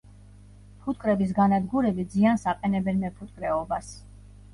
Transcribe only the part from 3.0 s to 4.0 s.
მეფუტკრეობას.